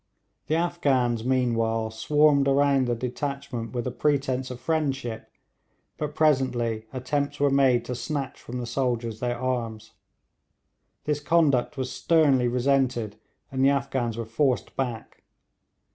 [0.47, 5.31] The Afghans meanwhile swarmed around the detachment with a pretence of friendship,
[5.99, 9.91] but presently attempts were made to snatch from the soldiers their arms.
[11.03, 13.17] This conduct was sternly resented,
[13.51, 15.21] and the Afghans were forced back.